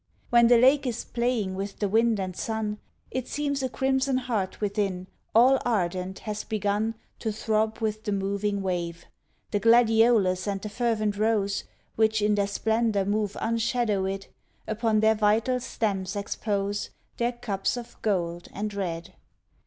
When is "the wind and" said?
1.77-2.35